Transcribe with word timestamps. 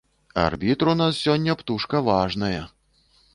Арбітр 0.43 0.89
у 0.93 0.95
нас 1.01 1.19
сёння 1.25 1.55
птушка 1.61 2.03
важная. 2.09 2.61